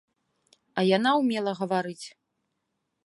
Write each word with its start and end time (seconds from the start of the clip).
А 0.79 0.85
яна 0.97 1.11
ўмела 1.19 1.51
гаварыць. 1.63 2.07